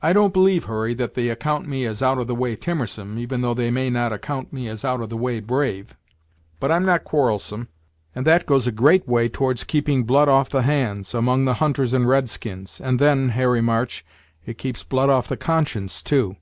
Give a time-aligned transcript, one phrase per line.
[0.00, 3.40] "I don't believe, Hurry, that they account me as out of the way timorsome, even
[3.40, 5.96] though they may not account me as out of the way brave.
[6.60, 7.66] But I'm not quarrelsome;
[8.14, 11.92] and that goes a great way towards keeping blood off the hands, among the hunters
[11.92, 14.06] and red skins; and then, Harry March,
[14.46, 16.36] it keeps blood off the conscience, too."